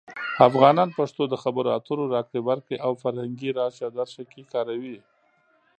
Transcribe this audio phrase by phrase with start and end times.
[0.47, 4.97] افغانان پښتو د خبرو اترو، راکړې ورکړې، او فرهنګي راشه درشه کې کاروي.